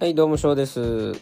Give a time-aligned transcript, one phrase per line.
[0.00, 1.12] はい、どうも、翔です。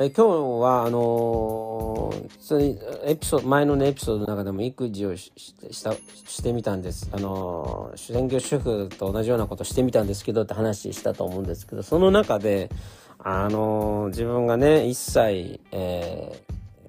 [0.00, 0.22] え今日
[0.62, 7.10] は、あのー、普通にエピソード、前のね、エピソードの中でも育児をししたしてみたんです。
[7.12, 12.70] あのー、専業主婦と同じようなことしてみたんですけどって話したと思うんですけど、その中で、
[13.18, 16.42] あのー、自分がね、1歳、え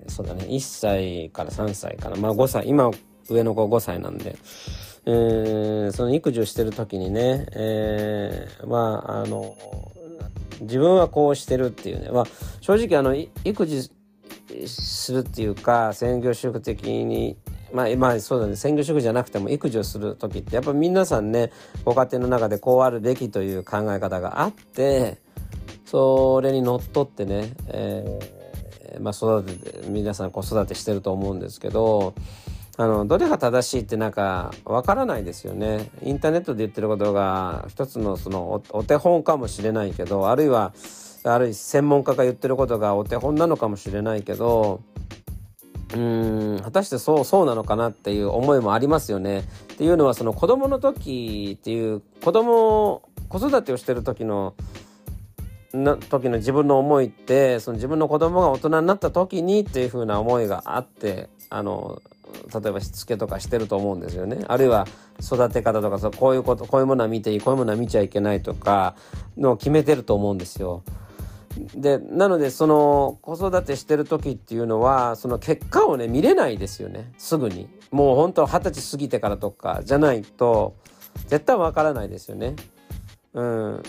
[0.07, 2.89] ー、そうだね、1歳から3歳かな、まあ5歳、今
[3.29, 4.37] 上の子5歳なんで、
[5.05, 9.57] えー、その育児をしてる時にね、えー、まあ、あの、
[10.61, 12.25] 自分はこうしてるっていうね、まあ、
[12.61, 13.91] 正直あの、育児
[14.67, 17.37] するっていうか、専業主婦的に、
[17.73, 21.51] まあ、まあ、そうだね、専業主婦じゃなくても育児をする時って、やっぱ皆さんね、
[21.85, 25.17] ご家庭の中でこうあるべきという考え方があって、
[25.85, 32.13] それにのっとってね、えー、まあ、育てて、皆さん子育てしてると思うんですけど、
[32.77, 35.89] あのどれが正しいってなんかわからないですよね。
[36.03, 40.73] インターネットで言ってることが一つのそのお手本かもしれないけどあるいは
[41.23, 44.81] あるいは専門家が言ってることがお手本なのかもしれないけど
[45.93, 49.39] うん果たしてそうそうなのかなっていう思いもありますよね。
[49.39, 49.43] っ
[49.77, 54.55] ていうのはその子供の時っていう子供子育てをしてる時の
[55.73, 62.01] な時の自分の思いってその自分の子供が大人になった時にっていう風な思いがあってあの
[62.53, 64.43] 例えばしつけとかしてると思うんですよね。
[64.47, 64.87] あるいは
[65.21, 68.95] 育て方とかそうこういうことこういうものは見ていいこういうものは見ちゃいけないとか
[69.37, 70.83] のを決めてると思うんですよ。
[71.75, 77.67] でなのでその子育てしてる時っていうのはその結果をね見れないですよねすぐに。
[77.91, 80.75] もう本当二十歳過ぎてからとかじゃないと
[81.27, 82.55] 絶対わからないですよね。
[83.33, 83.83] うん、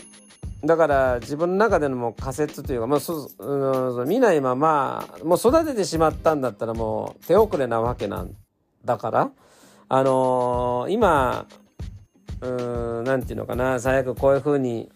[0.64, 8.34] だから自分の中でのも仮説というか、まあそうん、見ないままもう育ててしまったんだったらもう手遅れなわけなん
[8.84, 9.30] だから
[9.88, 11.46] あのー、今
[12.40, 14.90] うんなんていうのかな最悪こういうふうに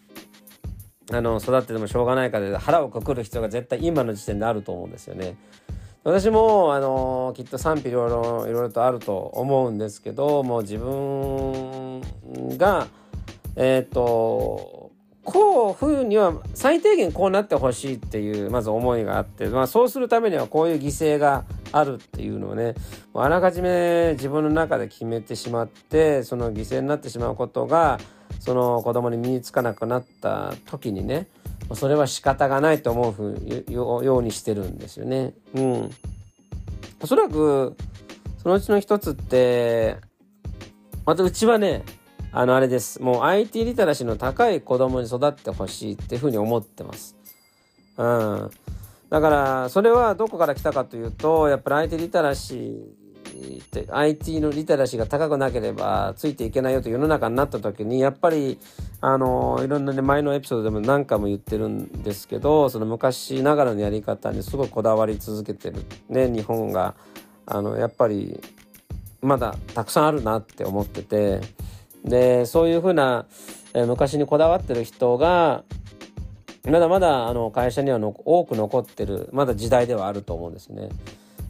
[1.11, 5.37] あの育っててもしょうがないから腹をくくる必要が絶対今の時点であると思うんですよね。
[6.03, 11.99] 私も、あのきっと賛否両論いろいろとあると思うんですけどもう自分
[12.57, 12.87] が
[13.57, 14.76] えっ、ー、と
[15.27, 21.43] こうふうには最低限こうなってほしいっていうまず思いがあって、まあ、そうするためにはこういう犠牲が
[21.73, 22.75] あるっていうのをね
[23.13, 27.99] あらかじめ自分の中で決めてしまってその犠牲になってしまうことが
[28.39, 31.27] その子供に身につかなくなった時にね
[31.73, 35.33] それは仕方がないと思うふうようにしてるんですよね。
[35.55, 35.91] うん。
[37.01, 37.75] おそらく
[38.41, 39.97] そのうちの一つって
[41.05, 41.83] またうちはね
[42.31, 47.15] あのあれですもう IT リテラシーの高い子供に育ってほしいっていうふうに思ってます。
[47.97, 48.51] うん、
[49.09, 53.07] だからそれはどこから来たかというとやっぱり IT リテラシー
[53.63, 58.59] って IT のリテラシーが高くなければついていけないよと世の中になった時にやっぱり
[59.01, 66.95] あのいろんなね前のエピソードでも何回も言ってるんですけどその昔ながらのやり方にすごいこだわり続けてるね日本が
[67.45, 68.39] あのやっぱり
[69.21, 71.41] まだたくさんあるなって思ってて。
[72.03, 73.25] でそういうふうな、
[73.73, 75.63] え、昔にこだわってる人が
[76.65, 80.89] まだまだあの会社にはの多く残ってるまだ時代ではあると思うんですね。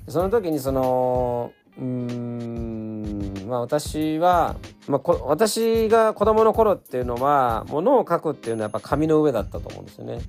[0.08, 4.56] その時にそのうんまあ私は、
[4.88, 10.20] まあ、こ私が子供の頃っていうのは物を書くっていうのはやっぱ紙の上だったと思うんですよね。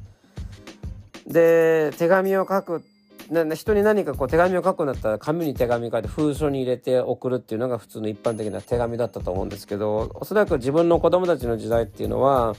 [1.27, 2.83] で手紙を書く
[3.31, 12.57] な人に何かこう手紙を書くんだったら紙に手紙書いて封書に入れて送るっていうのが普通の一般的な手紙だったと思うんですけどおそらく自分の子供たちの時代っていうのは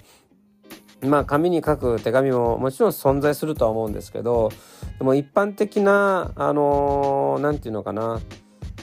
[1.02, 4.52] まあ紙に書く手紙ももちろん存在するとは思うんですけど
[4.98, 8.20] でも一般的なあの何、ー、て言うのかな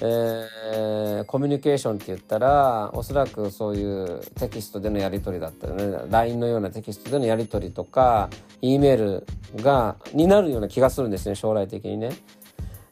[0.00, 8.28] えー、コミュニケーションって言ったらおそらくそういうテキストでのやり取りだったりね LINE のようなテキストでのやり取りとか
[8.60, 9.26] E メール
[9.62, 12.10] がになるような気がするんですね将来的にね。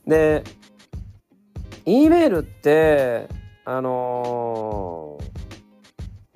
[0.06, 0.44] で
[1.84, 3.28] E メールって
[3.66, 5.18] あの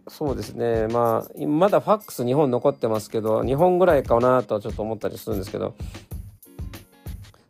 [0.07, 5.75] ー、そうですねまあまだファックス日本残ってますけど日本ぐらいかなとはちょっと思ったりするんですけど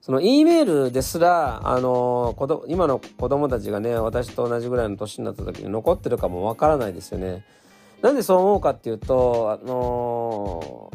[0.08, 7.44] その E メールですら、あのー、今の子供たちがね、私と同じぐらいの年になった時に残ってるかもわからないですよね。
[8.00, 10.90] なんでそう思うかっていうと、あの、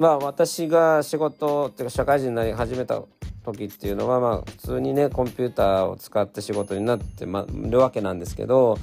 [0.00, 3.02] まあ私が仕事っていうか社会人になり始めた
[3.44, 8.76] 時っていうのは、まあ普通にね、コンピューターを使って仕事になってまるわけなんですけど、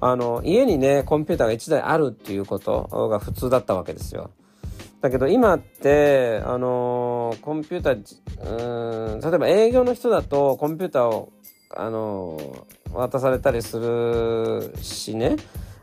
[0.00, 4.30] あの、家にね、コンピューターが1台あるっていうことが普通だったわけですよ。
[5.00, 11.32] だけど今ってあのー、コンピューターうん例えば営業の人だとコンピューターを
[11.74, 15.36] あのー、渡されたりするしね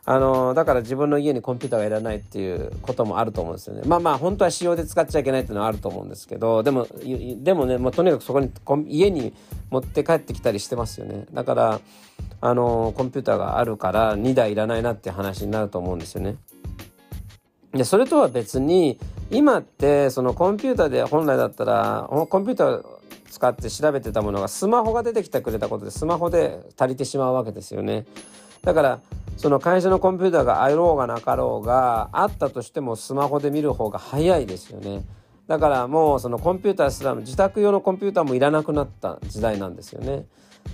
[0.09, 3.81] あのだから自分の家にコンピューターがいらないっていうこともあると思うんですよね。
[3.85, 6.87] まあまあ本当は仕様で使っちゃいけないっていうのはあると思うんですけどでも
[7.43, 8.49] でもねもうとにかくそこに
[8.87, 9.33] 家に
[9.69, 11.25] 持って帰ってきたりしてますよね。
[11.33, 11.81] だから
[12.39, 16.37] あのコンピューターがあるから2台いらないなって話になると思うんですよね。
[17.73, 18.97] でそれとは別に
[19.29, 22.85] 今ってそのコンピューターで本来だったらコンピューター
[23.29, 28.05] 使って調べてたものがスマホが出てきてくれたことでスマホで足りてしまうわけですよね。
[28.63, 28.99] だから
[29.35, 35.03] その会社のコンピューターがあろうがなかろうがあったとしてもスマホで見る方が早いですよね。
[35.47, 40.25] だからもうそのコンピューターすら自宅用のコンピューターもいらなくなった時代なんですよね。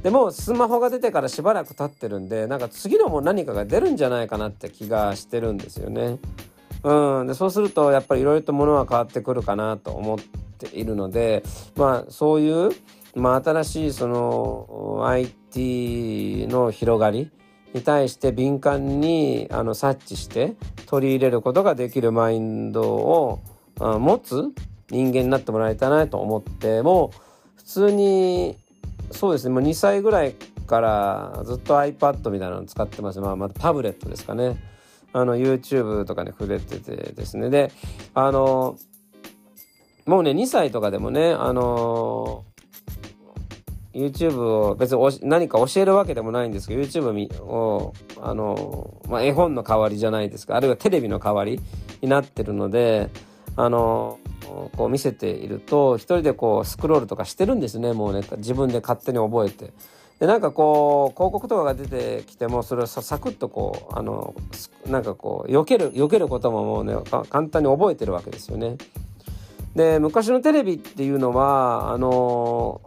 [0.02, 6.18] でもスマホが出てからしばらく経ってるんでなんか次のも何かが出るんじゃないかなって気がしてるんですよね。
[6.84, 11.44] うん、でそうするとやっぱりいろいろとものは変わってくるかなと思っているので
[11.76, 12.72] まあそういう、
[13.16, 17.32] まあ、新しいその IT の広がり
[17.74, 23.40] に対して敏感にあの察知して取り入れることができるマインドを
[23.80, 24.44] 持つ
[24.90, 27.18] 人間になってもらいたいなと思ってもう
[27.56, 28.58] 普通に
[29.12, 30.36] そうですねもう2歳ぐらい
[30.68, 33.20] からずっと iPad みたいなの使ってます。
[33.20, 34.73] まあまたタブレットですかね。
[35.14, 37.50] あの YouTube とかに触れててですね。
[37.50, 37.72] で
[38.14, 38.78] あの
[40.06, 42.44] もうね2歳とかでもねあの
[43.94, 50.56] YouTube を別に何か教えるわけでもないんですけど YouTube をあの、まあ、絵本の代わりじゃないですか。
[50.56, 51.62] あるいはテレビの代わり
[52.02, 53.10] になってるので
[53.56, 54.20] あの
[54.76, 58.26] こう見せていると一人でこうスクロールとかしてるんですねもうね。
[58.38, 59.74] 自分で勝手に覚えて。
[60.20, 64.34] でなんかこう広告とかが出てきてもそれをサクッとこうあの
[64.88, 66.96] なんかこう避ける避けることももうね
[67.30, 68.78] 簡単に覚えてるわけですよね。
[69.76, 72.82] で昔のテレビっていうのはあの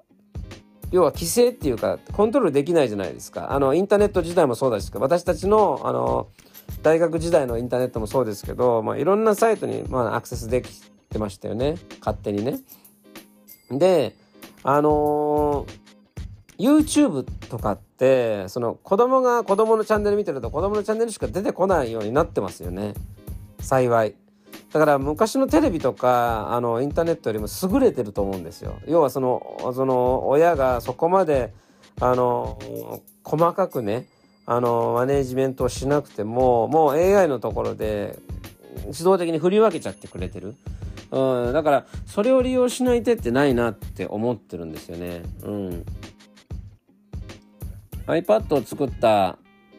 [0.92, 6.28] 要は規制っていうかコントロールできないじゃないですかあのインターネット時代もそうですけど私たちのあの
[6.82, 10.68] 大学時代のインターネットもそうですけど、まあ、いろんなサイトに、まあ、アクセスでき
[11.10, 12.60] てましたよね勝手にね。
[13.70, 14.14] で
[14.62, 15.85] あのー、
[16.58, 22.94] YouTube とかってその子供が子供のチャンネル見てると子供のチャンネルしか出てこないようになってますよね
[23.60, 24.14] 幸い。
[24.72, 28.76] だから昔のテレビとかあのインターネットよりも優れてると思うんですよ。
[28.86, 31.52] 要はそのその親がそこまで
[32.00, 32.58] あの
[33.22, 34.06] 細かくね
[34.44, 38.18] あのマネージメントをしなくてももう AI のところで
[38.86, 40.54] 自動的に振り分けちゃってくれてる。
[41.10, 45.22] うん、だからそれを利用しない手ってないなって思ってるんですよね。
[45.42, 45.84] うん、
[48.06, 49.38] iPad を作った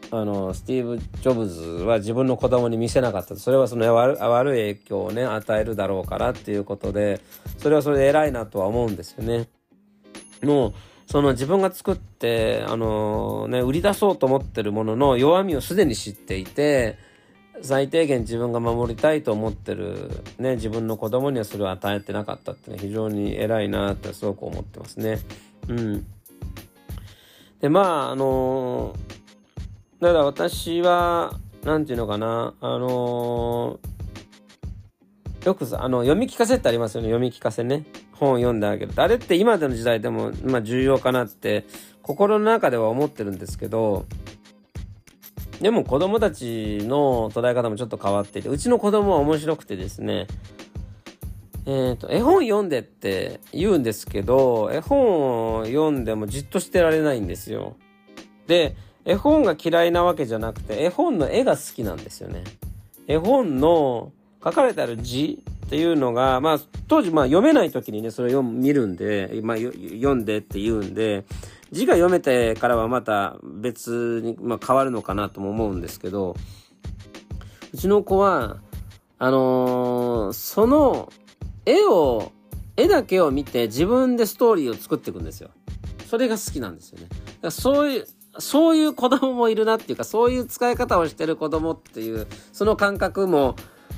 [0.09, 7.19] あのスティーブ・ジョブズは自分の子供に見せなかったそれはその悪い影響をね与えるだろうからっていうことで
[7.57, 9.47] それはそれで偉いなとは思うんですよね。
[10.43, 10.73] もう
[11.07, 16.97] その自分が作ってあのね売り出そうと思ってるものの弱みをすでに知っていて
[17.61, 25.19] 最低限自分が守りたいと思ってるね自分の子供にはそれを与えてなかったってね非常に偉いなってすごく思ってますね。
[25.67, 26.05] うん。
[27.61, 29.07] でまああのー
[29.99, 31.33] だから私は、
[31.63, 37.85] なんていうのかな、あのー、よくさ、あの、読み聞かせってありますよね、読み聞かせね。
[38.11, 38.91] 本を読んであげる。
[38.95, 41.65] あれって今での時代でも、まあ重要かなって、
[42.03, 44.05] 心の中では思ってるんですけど、
[45.61, 50.27] でも子供たちの捉え方もちょっと変わっていて、うちの子供は面白くてですね、
[51.67, 57.75] えっ、ー、と、絵本読んでって言うんですけど、絵本を読んでもじっとしてられないんですよ。
[58.47, 62.45] で、絵本が嫌いなわけじゃなくて、絵本の絵が好きなんですよね。
[63.05, 71.25] 絵本の書かれてある字っていうのが、まあ、当時、まあ、読めない時にね、それを見るんで、まあ、読んでって言うんで、
[71.73, 76.33] 字が読めてからはまた別に、まあ、変わるのかなとも思うんですけど、
[77.73, 78.55] うちの子は、
[79.19, 81.11] あのー、その
[81.67, 82.31] 絵を、
[82.77, 85.49] 絵だけを見て自分でストーリーを作っていくんですよ。
[86.09, 87.07] それが好きなんですよね。
[87.09, 88.07] だからそういう、
[88.39, 93.55] そういう子供もいるなっていうか、そういう使い方をしてる子供っていう、その感覚も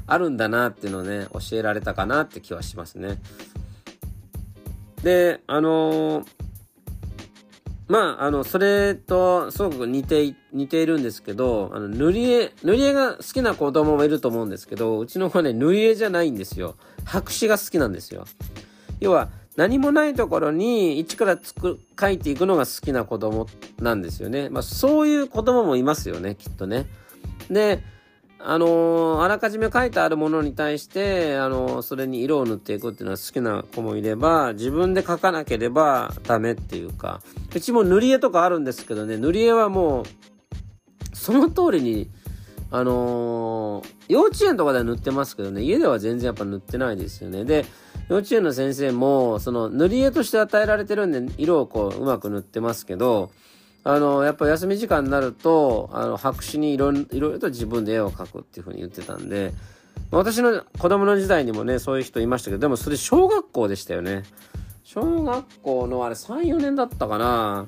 [0.07, 3.21] あるんだなっていうのをね、教えられたかなって気はしますね。
[5.03, 6.25] で、あのー、
[7.89, 16.75] まあ、あの、それとすごく似て、似ているんですけど、あの、塗り絵、塗り絵が好きな子供もいると思うんですけど、うちの子はね、塗り絵じゃないんですよ。
[17.03, 18.25] 白紙が好きなんですよ。
[18.99, 23.47] 要は、何もないところに一からつく書いていくのが好きな子供
[23.79, 24.49] なんですよね。
[24.49, 26.85] まあそういう子供もいますよね、きっとね。
[27.49, 27.83] で、
[28.41, 37.21] あのー、あらかじめ書いてあるものに対して、あのー、それに色を塗っていくっていうのは好きな子もいれば、自分で書かなければダメっていうか、
[37.53, 40.05] うちも塗り絵とかあるんですけどね、塗り絵はもう、
[41.13, 42.09] その通りに
[42.71, 47.43] あのー、幼稚園とかでは塗ってますけどね、家では全然やっぱ塗ってないですよね。
[47.43, 47.65] で、
[48.09, 53.31] 幼稚園の先生も、その塗り絵として与えられてるんで、色をこう、うまく塗ってますけど、
[53.83, 59.53] あの、やっぱ休み時間になると、あの、白紙にいろいろと自分で絵を描くっていう風に言ってたんで、
[60.11, 64.23] 私の子供の時代にもね、そういう人いましたけど、でもそれ小学校でしたよね。
[64.83, 67.67] 小学校のあれ3、4年だったかな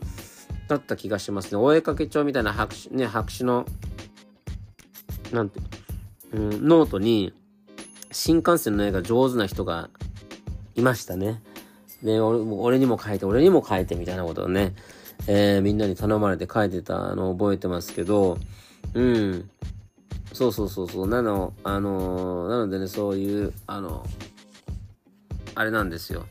[0.67, 1.61] だった気がしますね。
[1.61, 3.65] お絵かけ帳みたいな白紙、ね、白紙の、
[5.31, 5.59] なんて、
[6.33, 7.33] うん、ノートに、
[8.11, 9.89] 新幹線の絵が上手な人が
[10.75, 11.41] いましたね。
[12.03, 14.73] で、俺俺にも書いて、俺にも書いてみたいなことをね、
[15.27, 18.37] えー、みんなに頼まれて書いてたのを覚えてますけど、
[18.93, 19.49] うん。
[20.33, 21.07] そうそうそうそう。
[21.07, 24.05] なの、あのー、なのでね、そういう、あの、
[25.55, 26.25] あれなんですよ。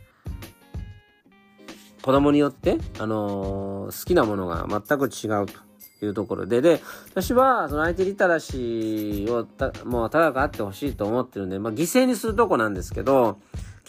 [2.02, 13.38] 子供によって、あのー、好きなものが全く違うというところで、で、私は、その IT リテラシーをた、もう高くあってほしいと思ってるんで、まあ、犠牲にするとこなんですけど、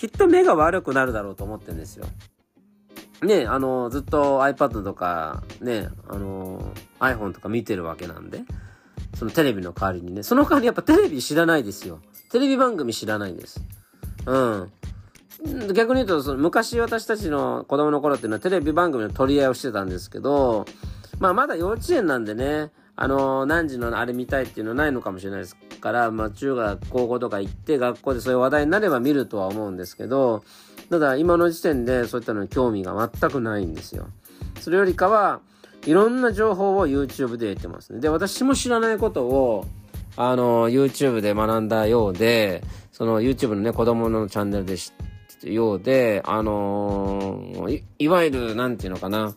[0.02, 2.08] きっと目が悪くなるだろうと思ってるんですよ。
[3.22, 8.42] ね、あの、ずっと iPad とか、ね、あの、iPhone とか見てるわけなんで、
[9.14, 12.00] そのテレビの代わりにね、その代わりやっぱテレビ知らないですよ。
[12.32, 13.64] テレビ番組知らないです。
[14.26, 14.72] うん。
[15.72, 20.66] 逆に言うと、その昔私たちの子供の頃っていうのはテレビ番組の取り合いをしてたんですけど、
[21.20, 30.44] まあまだ幼稚園なんでね、あの何時のあれ見たいっていうのはないのかもしれないですから、まあ中学、高校とか行って学校でそういう話題になれば見るとは思うんですけど、
[30.90, 34.08] ただ今の時点でそういったのに興味が全くないんですよ。
[34.60, 35.40] それよりかは、
[35.86, 38.00] いろんな情報を YouTube で得てますね。
[38.00, 39.66] で、私も知らないことを、
[40.18, 49.34] あの、YouTube で学んだようで、その YouTube のね、子供のチャンネルで知ったようで、あのー、い、いわゆる、なんていうのかな。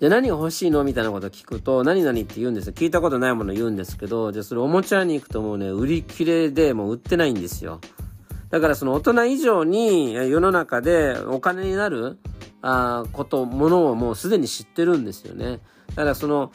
[0.00, 0.84] で、何が欲しいの？
[0.84, 2.72] みたいなこと聞くと、何々って言うんですよ。
[2.72, 7.80] 聞いたことないもの言うんですけど、じゃあそれおもちゃに行くともうね、売り切れでもう売ってないんですよ。
[8.50, 12.18] だからその大人以上に世の中でお金になる
[12.62, 15.60] あこと、ものをもうすでに知ってるんですよね。
[15.90, 16.52] だからその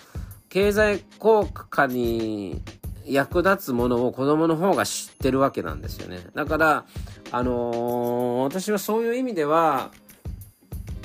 [0.50, 2.62] 経済効果に
[3.05, 6.25] 役立つものを子供の方が知ってるわけなんですよね。
[6.33, 6.85] だから、
[7.31, 9.91] あのー、私はそういう意味では、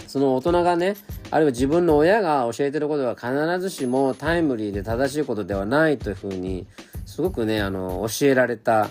[0.08, 0.96] その大人がね、
[1.30, 6.66] あるいは自分の親が教えてることは必ずしもタイムリーで正しいことではないというふうに、
[7.06, 8.90] すごくね、あの、教えられた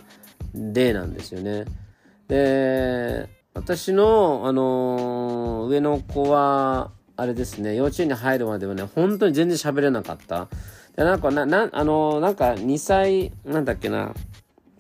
[0.54, 1.66] 例なんですよね。
[2.28, 10.48] で、私の、あの、上の子は、あれですね、幼稚園に入るまではね、本当に全然喋れなかった。
[10.96, 14.14] で、なんか、な、な、あの、なんか2歳、なんだっけな、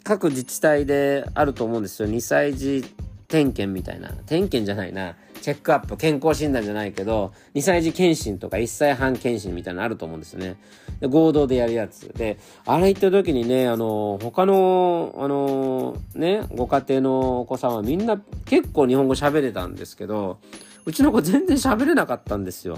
[0.03, 2.07] 各自治体であると思うんですよ。
[2.07, 2.85] 2歳児
[3.27, 4.09] 点検みたいな。
[4.25, 5.15] 点検じゃないな。
[5.47, 10.57] チェックアップ、健康診断じゃないけど、2歳児検診とか1歳半検診みたいなのあると思うんですよね。
[10.99, 12.09] で、合同でやるやつ。
[12.09, 20.39] で、あれ行った時にね、あの、他の、あの、ね、ご家庭のお子さんはみんな結構日本語喋れたんですけど、
[20.83, 22.77] うちの子全然喋れなかったんですよ。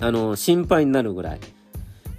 [0.00, 1.40] あの、心配になるぐらい。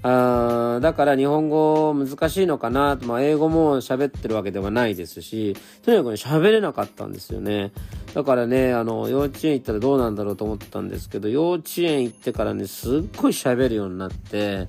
[0.05, 7.72] あだから日本語難しいのかなまあ、英語も喋ってるわけではないですし、とにかくね、喋れなかったんですよね。
[8.13, 14.67] だからね、あの、幼稚園行ったらどうなんだろうと思ったんですけど、幼稚園行ってからね、すっごい喋るようになって、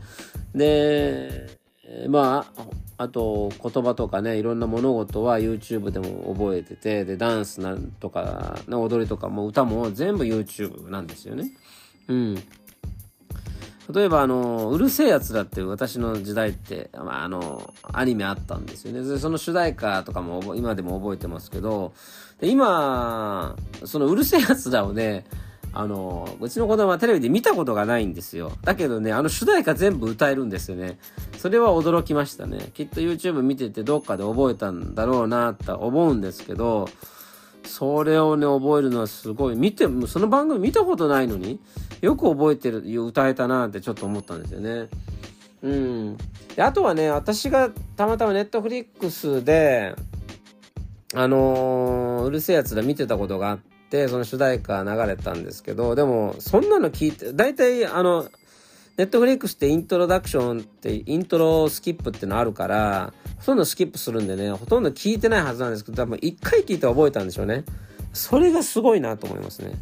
[0.54, 1.58] で、
[2.08, 2.64] まあ、
[2.96, 11.50] あと言葉とかね、いろんな物事は YouTube でも覚えてて、で、ダンスなんとか、踊りとかも歌も全部 YouTube なんですよね。
[12.06, 12.42] うん。
[13.92, 19.18] 例えばあの、うるせえやつらって私の時代って、まあ、あの、アニメあったんですよね。
[19.18, 21.92] その主題歌とかも今でも覚えてますけど、
[22.40, 25.24] で今、そのうるせえやつらをね、
[25.76, 28.52] あの、うちの子供はテレビで見たことがないんですよ。
[28.62, 30.98] だけどね、あの主題歌全部歌えるんですよね。
[31.36, 32.70] それは驚きましたね。
[32.74, 36.88] きっと YouTube 見ててどっかで覚えたんだろうなって思うんですけど、
[37.64, 39.56] それをね、覚えるのはすごい。
[39.56, 41.60] 見て、その番組見たことないのに、
[42.00, 44.88] よく覚えてる、歌えたなってちょっと思ったんですよね。
[45.62, 46.16] うん。
[46.54, 49.94] で、あとはね、私がたまたまネットフリックスで、
[51.14, 53.58] あのー、うる星やつら見てたことがあっ
[53.90, 58.28] て、その主題歌流れたんですけど、でも、そんなの聞いて、大体、あの、
[58.96, 67.64] ネットフリックスってイントロダクションって、イントロスキップってのあるから、ほとんどスキップするんでね、ほとんど聞いてないはずなんですけど、多分一回聞いて覚えたんでしょうね。
[68.12, 69.72] それがすごいなと思いますね。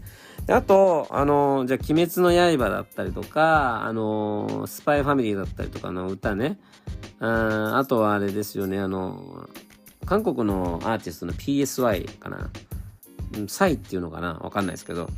[0.49, 6.59] あと、あの、じゃあ、鬼滅の刃だったりとか、あの、スパイファミリーだったりとかの歌ね。
[7.21, 9.49] ああとはあれですよね、あの、
[10.07, 12.51] 韓国のアーティストの PSY かな。
[13.47, 14.35] サイっていうのかな？
[14.43, 15.09] わかんないですけど。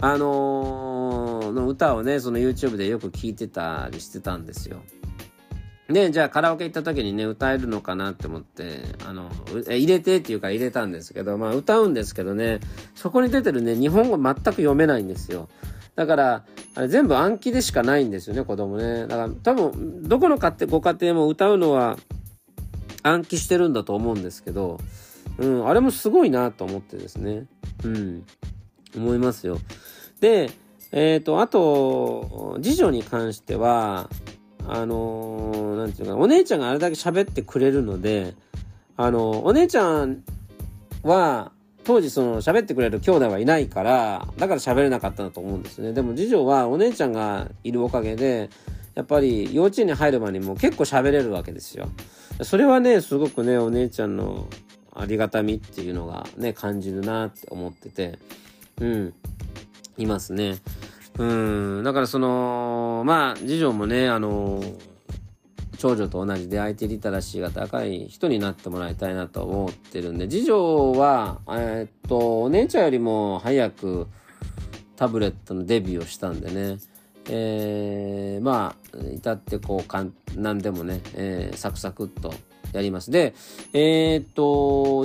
[0.00, 4.82] あのー、の歌をね、その YouTube でよく聴いてたりしてたんですよ。
[5.88, 9.28] で、じゃあカラオケ行った時にね、歌えるのかなって思って、あの、
[9.66, 12.60] 入れてっていうか入れたんですけど、まあ歌うんですけどね、
[12.94, 15.48] そこに出てるね、日本語全く読めないんですよ。
[15.96, 16.44] だから、
[16.76, 19.06] あれ全部暗記でしかないんですよね、子供ね。
[19.06, 21.98] だから多分、どこの家庭、ご家庭も歌うのは
[23.02, 24.78] 暗記してるんだと思うんですけど、
[25.38, 27.46] うん、あれもすごいなと思ってですね。
[27.84, 28.24] うん、
[28.96, 29.58] 思いますよ。
[30.20, 30.50] で、
[30.92, 34.10] えっ、ー、と、あと、次女に関しては、
[34.66, 38.34] あの、なんていうか、お姉ちゃんがあれだけ喋ってくれるので、
[38.96, 40.22] あの、お姉ちゃん
[41.02, 41.52] は、
[41.84, 45.92] 当時その喋ってくれる兄弟はいないから、だから喋れなかったんだと思うんですね。
[45.92, 48.50] でも次女はお姉ちゃんがいるおかげで、
[48.94, 51.88] やっぱり幼稚園に入る前にも結構喋れるわけですよ。
[52.42, 54.46] それはね、すごくね、お姉ちゃんの
[54.94, 58.18] ありがたみっていうのがね、感じるなって思ってて、
[58.80, 59.14] うん、
[59.96, 60.58] いますね。
[61.18, 64.62] うん、だからその、まあ、次女もね、あの、
[65.78, 74.06] 長女と同じで IT リテラシーが高い人になってもらいたいなと思ってるんで、次女は、え、っと、お姉ちゃんよりも早く
[74.96, 76.78] タブレットのデビューをしたんでね、
[77.30, 82.34] えー、まあ、至ってこう、かん、何でもね、えー、サクサクっと
[82.72, 83.10] やります。
[83.10, 83.34] で、
[83.72, 84.42] えー、っと、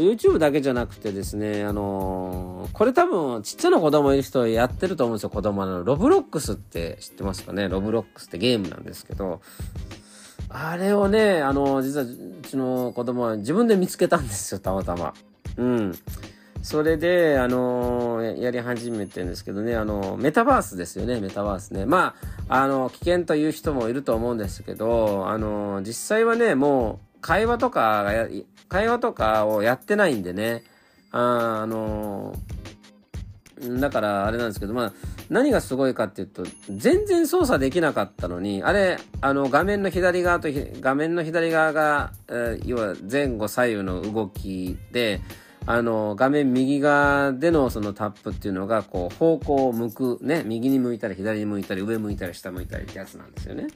[0.02, 5.84] YouTube だけじゃなくてですね、あのー、これ多分、ちっちゃな子供いる人やってると思うんですよ、子供の。
[5.84, 7.68] ロブロックスって知ってますかね？
[7.70, 9.42] ロブロックスってゲームなんですけど、
[10.50, 12.10] あれをね、あのー、実はう
[12.44, 15.14] ちの子供は自分で見つけたんですよ、たまたま。
[15.58, 15.96] うん。
[16.62, 21.86] それで、あのー、やり始めてるんですけどね、あのー、メタバースですよね、メタバースね。
[21.86, 22.16] ま
[22.48, 28.28] あ、あの、危険という人もいると思うんですけど、あの、実際はね、もう、会話とかが、
[28.70, 30.64] 会話とかをやってないんでね。
[31.12, 32.36] ああの
[33.80, 34.94] だからあれなんですけど、まあ、
[35.30, 40.50] 何がすごいかっていうと、全然操作できなかったのに、あれ、あの、画面の左側と、
[40.82, 45.22] 画面の左側が、えー、要は前後左右の動きで、
[45.66, 53.68] あの、画面右側でのそのタップっていうのが、こう、方向を向く、ね、右に向いたり、左に向いたり、上向いたり、下向いたりってやつなんですよね。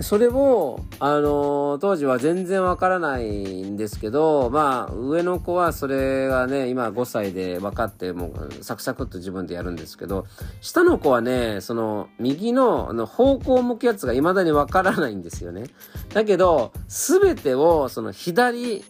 [0.00, 10.26] それを、あのー、当時は全然わからないんですけど、まあ、上の子はそれがね、今5歳で分かって、もう、サクサクっと自分でやるんですけど、
[10.60, 15.64] 下の子はね、その、右の、あの、方向を向くやつが未だにわからないんですよね。
[16.12, 18.84] だけど、すべてを、その、左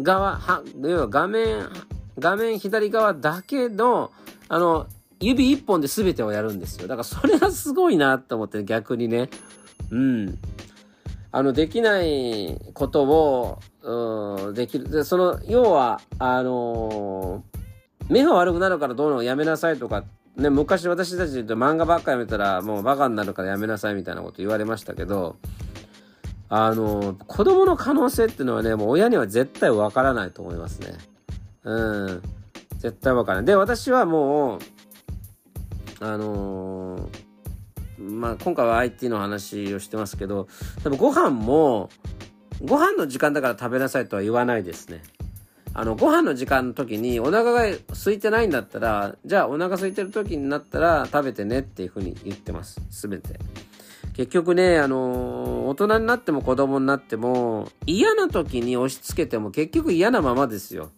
[0.00, 1.68] 側、は、要は画面、
[2.20, 4.12] 画面左側だけの、
[4.48, 4.86] あの、
[5.20, 6.86] 指一本で全てをやるんですよ。
[6.86, 9.30] だからそれがすごいなって思って、逆にね。
[9.90, 10.38] うん。
[11.32, 14.88] あの、できないことを、うん、できる。
[14.88, 20.04] で、その、要は、あのー、目が悪くなるからどうのやめなさいとか、
[20.36, 25.36] ね、昔私たちで言うと漫画ばっかやめたらもうバカになるからやめなさいみたいなこと言われましたけど、
[26.48, 30.94] あのー、子供の可能性っていうのはね、もう親には絶対わからないと思いますね。
[31.64, 32.22] うん。
[32.78, 33.46] 絶対わからない。
[33.46, 34.58] で、私はもう、
[35.98, 37.23] あのー
[37.98, 40.48] まあ、今回は IT の話をしてますけど、
[40.82, 41.90] でもご飯も、
[42.62, 45.02] ご飯の時間だから食べなさいとは言わないですね。
[45.76, 52.80] あの、ご飯の時間の時にお腹が空いてないんだったら、じゃあお腹空いてる時になったら食べてねっていうふうに言ってます。
[52.90, 53.38] すべて。
[54.14, 60.90] 結局ね、あの、大人になっても子供になっても、嫌な時に押し付けても結局嫌なままですよ。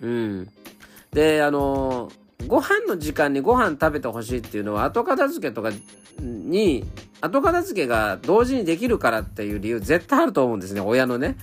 [0.00, 0.48] うん。
[1.12, 2.12] で、あの
[2.46, 5.70] ご飯の時間にご飯食べてほしいっていうのは後片付けとか
[6.20, 6.84] に、
[7.20, 11.36] 後片付けが同時にできるからっていう理由絶対あると思うんですね、親のね。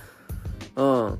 [0.74, 1.18] うん。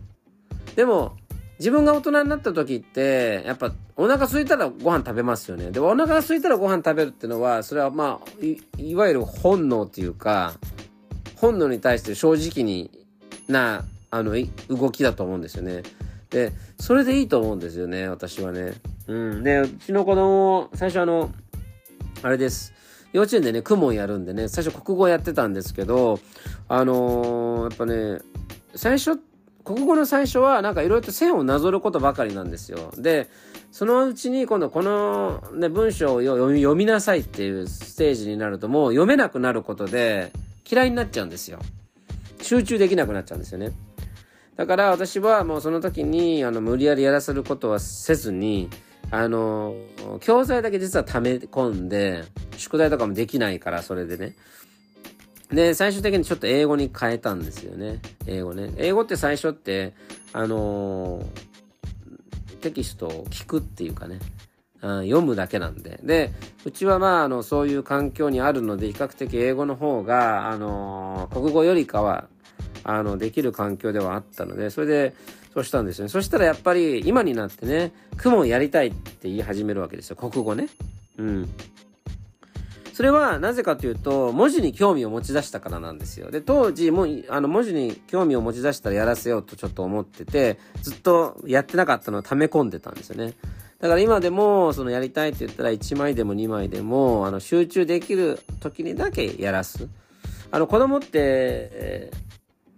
[0.74, 1.16] でも、
[1.58, 5.70] 自分が大人になった時って、やっぱお腹空いたらご飯食べますよね。
[5.70, 8.58] でも、お腹が空いたらご飯食べるっていうのは、それはまあ、い
[8.90, 10.54] いわゆる本能っていうか、
[11.36, 12.90] 本能に対して正直に
[13.48, 14.34] な、あの、
[14.68, 15.82] 動きだと思うんですよね。
[16.30, 18.74] で、それでいいと思うんですよね、私はね。
[19.06, 19.42] うん。
[19.42, 21.32] で、うちの子供、最初あの、
[22.22, 22.72] あれです。
[23.12, 26.20] 幼稚園でね、公文やるんでね、最初国語やってたんですけど、
[26.68, 28.20] あのー、やっぱね、
[28.74, 29.20] 最初、
[29.64, 32.92] 国語の最初はなんかいろいろと線をなぞることばかりなんですよ。
[32.96, 33.28] で、
[33.72, 40.30] そのうちに今度この、ね、文章を読み読みなさいっていうステージになるともう読めなくなることで
[40.70, 41.58] 嫌いになっちゃうんですよ。
[42.40, 43.72] 集中できなくなっちゃうんですよね。
[44.56, 48.70] だから私はもうその時にあの無理やりやらせることはせずに、
[49.10, 49.76] あの、
[50.20, 52.24] 教材だけ実は溜め込んで、
[52.56, 54.34] 宿題とかもできないから、それでね。
[55.50, 58.00] で、最終的にちょっと英語に変えたんですよね。
[58.26, 58.72] 英語ね。
[58.78, 59.94] 英語って最初って、
[60.32, 61.22] あの
[62.60, 64.18] テキストを聞くっていうかね、
[64.80, 66.00] 読むだけなんで。
[66.02, 66.32] で、
[66.64, 72.26] うちはまあ、あの、そういう環境にあるので、比較的英語の方が、あの国語よりかは、
[72.88, 75.14] あの、できる環境ではあったので、それで、
[75.54, 76.08] そうしたんですよね。
[76.10, 80.16] そしたらやっぱり今になってね、クモンやりたいって言い始めるわけですよ。
[80.16, 80.68] 国語ね。
[81.18, 81.48] うん。
[82.92, 86.30] それはなぜかというと、文字に興味を持ち出したからなんですよ。
[86.30, 93.34] で、当時もあの文字に興味を持ち出したらやらせようとちょっと思ってて、ずっとやってなかったのを溜め込んでたんですよね。
[93.80, 99.88] だから今でも、そのやりたいって言ったら1枚でも2枚でも、あの集中できる時にだけやらす。
[100.50, 102.25] あの子供って、えー、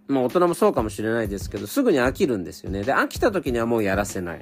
[0.09, 2.83] まあ大人もそうかもしれないですけど、すぐに飽きるんですよね。
[2.83, 4.39] で、飽きた時にはもうやらせない。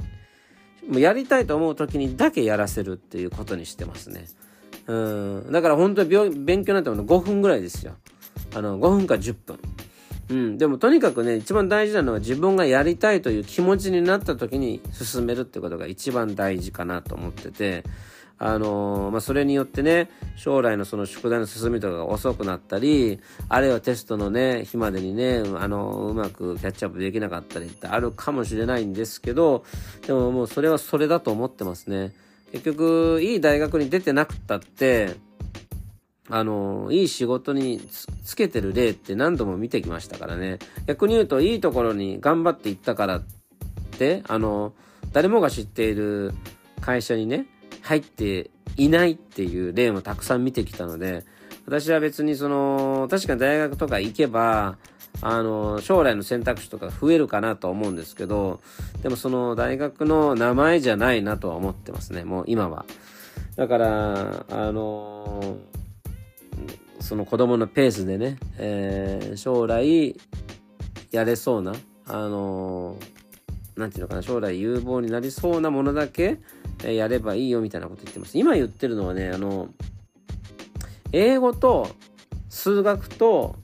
[0.88, 4.26] もうやりたいと思う時にだけやらせるっていうことにしてますね。
[4.88, 5.52] うん。
[5.52, 7.96] だから本当に勉強になったもの5分ぐらいですよ。
[8.56, 9.60] あの、5分か10分。
[10.30, 10.58] うん。
[10.58, 17.84] でもとにかくね、一番大事なのは自分がやりたいという気持ちになった時に進めるってことが一番大事かなと思ってて、
[18.40, 23.20] あのー、まあ、それによってね、将来のその宿題の進みとかが遅くなったり、
[23.50, 29.64] あるいはテストのね、日までにね、あのー、うまくキャッチアップできなかったりってあるかもしれないんですけど、
[30.06, 32.14] でももうそれはそれだと思ってますね。
[32.52, 35.16] 結局、いい大学に出てなくったって、
[36.30, 37.80] あの、いい仕事に
[38.24, 40.60] つけてる例って何度も見てきましたからね。
[40.86, 43.24] 逆に言うと、いいところに頑張っていったからっ
[43.98, 44.74] て、あの、
[45.14, 46.34] 誰もが知っている
[46.82, 47.48] 会社にね、
[47.88, 51.24] 入っていないっていう例もたくさん見てきたので、
[51.66, 54.78] 私は別にその、確かに大学とか行けば、
[55.22, 58.60] あの、将来の選択肢とか増えるかなと思うんですけど、
[59.02, 62.86] でもその大学の名前じゃないなとは思ってますね、もう今は。
[63.56, 65.58] だから、あの、
[67.00, 70.20] その子供のペースでね、えー、将来
[71.12, 71.72] やれそうな、
[72.06, 72.98] あの、
[73.78, 76.40] なんていうのかな、将来有望になりそうなものだけ、
[76.84, 78.38] やればいいよみたいなこと言ってます。
[78.38, 79.70] 今言ってるのはね、あの、
[81.12, 81.90] 英語と
[82.50, 83.56] 数学と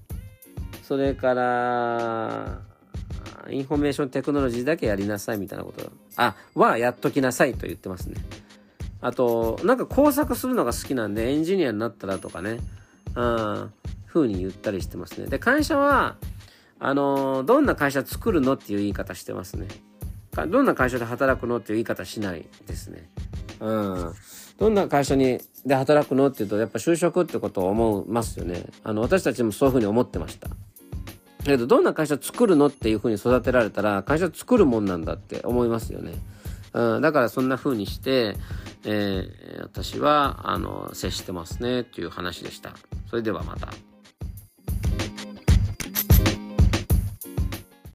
[0.84, 2.60] それから、
[3.49, 8.17] インフォメーションテクノロジーだけやりなさいみたいなこと、あ、はやっときなさいと言ってますね。
[9.02, 12.60] あと、なんか工作するのが好きなんでエンジニアになったらとかね、
[13.15, 13.73] うん、
[14.08, 15.28] 風に言ったりしてますね。
[15.28, 16.17] で、会社は、
[16.80, 19.67] あの、どんな会社作るのっていう言い方してますね。
[20.48, 23.10] どんな会社で働くのっていう言い方しないですね。
[23.60, 24.13] うん。
[24.58, 28.65] どんな会社にで働くのっていうと、やっぱ就職ってことを思いますよね。
[28.84, 30.50] あの、私たちもそういうふうに思ってました。
[30.50, 30.56] だ
[31.46, 36.13] けど、どんな会社作るのっていうふうに育てられたら、会社作るもんなんだって思いますよね。
[36.74, 38.36] うん、だからそんな風にして、
[38.86, 42.74] えー、私は、あの、接してますね、っていう話でした。
[43.10, 43.69] それではまた。